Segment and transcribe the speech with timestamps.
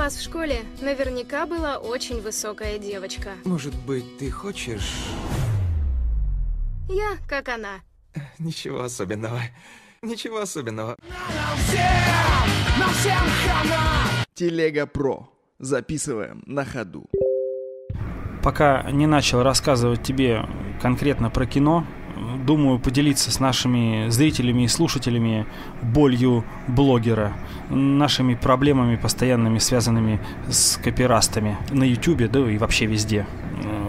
[0.00, 3.32] вас в школе наверняка была очень высокая девочка.
[3.44, 4.94] Может быть, ты хочешь...
[6.88, 7.80] Я, как она.
[8.38, 9.42] Ничего особенного.
[10.00, 10.96] Ничего особенного.
[14.32, 15.28] Телега Про.
[15.58, 17.04] Записываем на ходу.
[18.42, 20.48] Пока не начал рассказывать тебе
[20.80, 21.86] конкретно про кино,
[22.50, 25.46] думаю поделиться с нашими зрителями и слушателями
[25.82, 27.32] болью блогера,
[27.70, 33.24] нашими проблемами постоянными, связанными с копирастами на YouTube, да и вообще везде.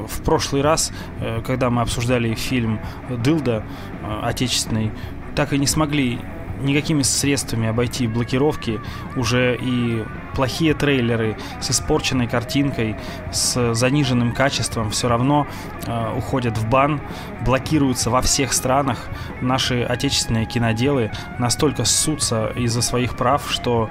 [0.08, 4.92] В прошлый раз, э, когда мы обсуждали фильм «Дылда» э, отечественный,
[5.36, 6.20] так и не смогли
[6.62, 8.80] никакими средствами обойти блокировки
[9.16, 10.04] уже и
[10.36, 12.96] плохие трейлеры с испорченной картинкой,
[13.32, 15.48] с заниженным качеством все равно
[15.86, 17.02] э, уходят в бан,
[17.46, 19.10] блокируются во всех странах.
[19.42, 23.90] Наши отечественные киноделы настолько ссутся из-за своих прав, что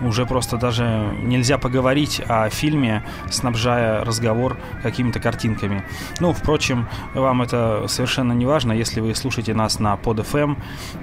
[0.00, 5.84] уже просто даже нельзя поговорить о фильме, снабжая разговор какими-то картинками.
[6.20, 10.56] Ну, впрочем, вам это совершенно не важно, если вы слушаете нас на PodFM,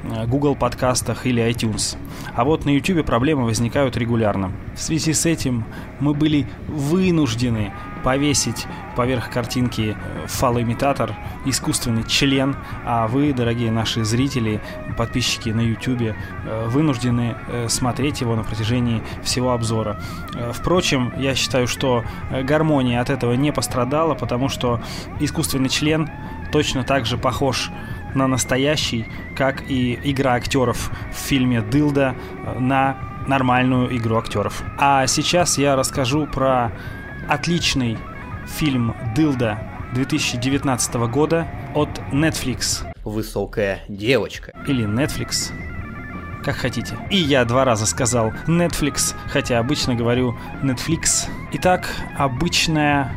[0.03, 0.55] э, Google
[1.03, 1.97] подкастах или iTunes.
[2.35, 4.51] А вот на YouTube проблемы возникают регулярно.
[4.75, 5.65] В связи с этим
[5.99, 7.71] мы были вынуждены
[8.03, 14.59] повесить поверх картинки э, фалоимитатор, искусственный член, а вы, дорогие наши зрители,
[14.97, 20.01] подписчики на YouTube, э, вынуждены э, смотреть его на протяжении всего обзора.
[20.53, 22.03] Впрочем, я считаю, что
[22.43, 24.81] гармония от этого не пострадала, потому что
[25.21, 26.09] искусственный член
[26.51, 27.71] точно так же похож
[28.15, 32.15] на настоящий, как и игра актеров в фильме «Дылда»
[32.59, 32.97] на
[33.27, 34.63] нормальную игру актеров.
[34.77, 36.71] А сейчас я расскажу про
[37.27, 37.97] отличный
[38.47, 39.59] фильм «Дылда»
[39.93, 42.85] 2019 года от Netflix.
[43.03, 44.51] Высокая девочка.
[44.67, 45.51] Или Netflix.
[46.43, 46.97] Как хотите.
[47.09, 51.29] И я два раза сказал Netflix, хотя обычно говорю Netflix.
[51.53, 53.15] Итак, обычная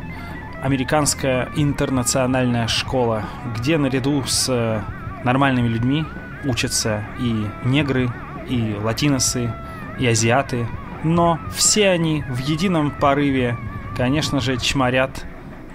[0.61, 3.23] американская интернациональная школа,
[3.55, 4.83] где наряду с
[5.23, 6.05] нормальными людьми
[6.45, 8.09] учатся и негры,
[8.49, 9.53] и латиносы,
[9.99, 10.67] и азиаты,
[11.03, 13.57] но все они в едином порыве,
[13.95, 15.25] конечно же, чморят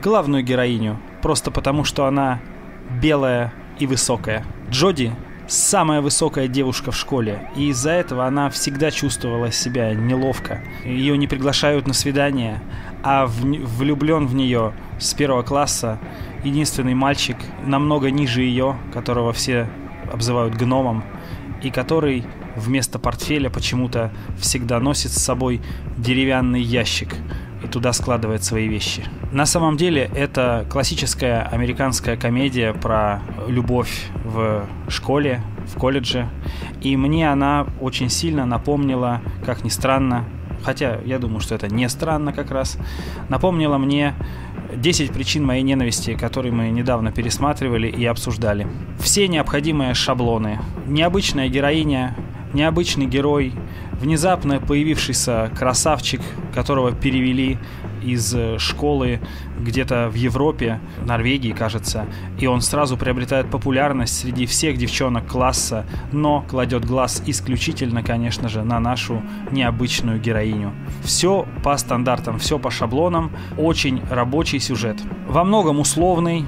[0.03, 2.41] главную героиню, просто потому что она
[3.01, 4.45] белая и высокая.
[4.71, 5.13] Джоди
[5.53, 10.63] самая высокая девушка в школе, и из-за этого она всегда чувствовала себя неловко.
[10.85, 12.63] Ее не приглашают на свидание,
[13.03, 15.99] а в, влюблен в нее с первого класса.
[16.43, 17.37] Единственный мальчик
[17.67, 19.69] намного ниже ее, которого все
[20.11, 21.05] обзывают гномом,
[21.63, 22.25] и который
[22.57, 25.61] вместо портфеля почему-то всегда носит с собой
[25.99, 27.15] деревянный ящик
[27.63, 29.05] и туда складывает свои вещи.
[29.31, 36.29] На самом деле это классическая американская комедия про любовь в школе, в колледже.
[36.81, 40.25] И мне она очень сильно напомнила, как ни странно,
[40.63, 42.79] хотя я думаю, что это не странно как раз,
[43.29, 44.15] напомнила мне
[44.75, 48.67] 10 причин моей ненависти, которые мы недавно пересматривали и обсуждали.
[48.99, 50.61] Все необходимые шаблоны.
[50.87, 52.17] Необычная героиня,
[52.53, 53.53] необычный герой,
[54.03, 56.21] внезапно появившийся красавчик,
[56.53, 57.57] которого перевели
[58.03, 59.21] из э, школы
[59.61, 66.45] где-то в Европе, Норвегии, кажется, и он сразу приобретает популярность среди всех девчонок класса, но
[66.49, 70.73] кладет глаз исключительно, конечно же, на нашу необычную героиню.
[71.05, 75.01] Все по стандартам, все по шаблонам, очень рабочий сюжет.
[75.29, 76.45] Во многом условный,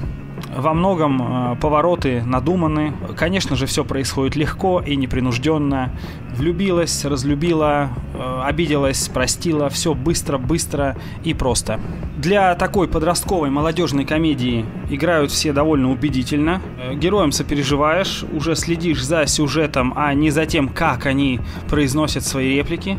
[0.57, 1.21] во многом
[1.53, 2.93] э, повороты надуманы.
[3.17, 5.93] Конечно же, все происходит легко и непринужденно.
[6.35, 9.69] Влюбилась, разлюбила, э, обиделась, простила.
[9.69, 11.81] Все быстро, быстро и просто.
[12.17, 16.63] Для такой подростковой молодежной комедии играют все довольно убедительно.
[16.79, 22.57] Э, героям сопереживаешь, уже следишь за сюжетом, а не за тем, как они произносят свои
[22.57, 22.99] реплики.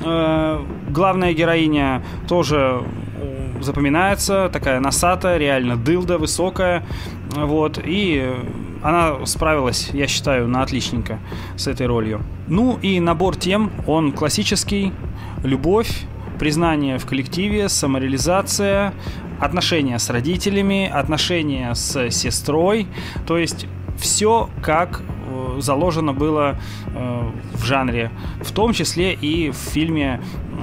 [0.00, 2.84] Главная героиня тоже
[3.60, 6.84] запоминается, такая носатая, реально дылда, высокая,
[7.34, 8.34] вот, и
[8.82, 11.18] она справилась, я считаю, на отличненько
[11.56, 12.22] с этой ролью.
[12.46, 14.92] Ну и набор тем, он классический,
[15.42, 16.04] любовь,
[16.38, 18.94] признание в коллективе, самореализация,
[19.40, 22.86] отношения с родителями, отношения с сестрой,
[23.26, 23.66] то есть
[23.98, 25.02] все как
[25.60, 28.10] заложено было э, в жанре,
[28.42, 30.20] в том числе и в фильме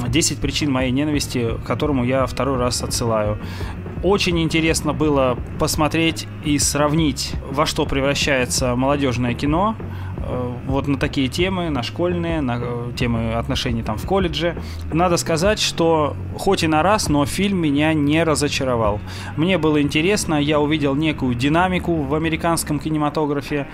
[0.08, 3.40] «10 причин моей ненависти», к которому я второй раз отсылаю.
[4.04, 9.76] Очень интересно было посмотреть и сравнить, во что превращается молодежное кино,
[10.66, 14.56] вот на такие темы, на школьные, на э, темы отношений там в колледже.
[14.92, 19.00] Надо сказать, что хоть и на раз, но фильм меня не разочаровал.
[19.38, 23.68] Мне было интересно, я увидел некую динамику в американском кинематографе,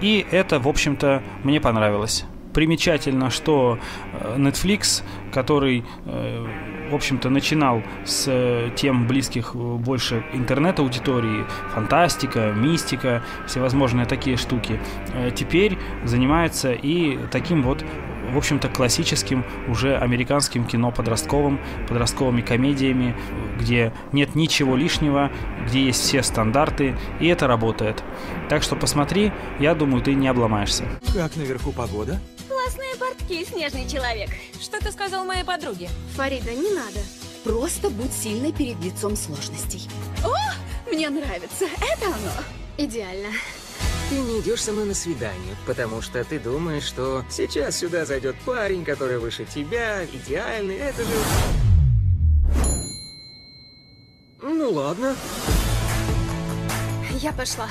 [0.00, 2.24] и это, в общем-то, мне понравилось.
[2.54, 3.78] примечательно, что
[4.12, 5.02] э, Netflix,
[5.32, 6.46] который, э,
[6.90, 14.80] в общем-то, начинал с э, тем близких э, больше интернет-аудитории, фантастика, мистика, всевозможные такие штуки,
[15.12, 15.73] э, теперь
[16.04, 17.84] занимается и таким вот
[18.32, 23.14] в общем-то, классическим уже американским кино подростковым, подростковыми комедиями,
[23.58, 25.30] где нет ничего лишнего,
[25.66, 28.02] где есть все стандарты, и это работает.
[28.48, 30.84] Так что посмотри, я думаю, ты не обломаешься.
[31.12, 32.18] Как наверху погода?
[32.48, 34.30] Классные портки, снежный человек.
[34.60, 35.88] Что ты сказал моей подруге?
[36.16, 37.00] Фарида, не надо.
[37.44, 39.88] Просто будь сильной перед лицом сложностей.
[40.24, 41.66] О, мне нравится.
[41.66, 42.32] Это оно.
[42.78, 43.28] Идеально.
[44.10, 48.36] Ты не идешь со мной на свидание, потому что ты думаешь, что сейчас сюда зайдет
[48.44, 51.10] парень, который выше тебя, идеальный, это же...
[54.42, 55.16] Ну ладно.
[57.20, 57.68] Я пошла.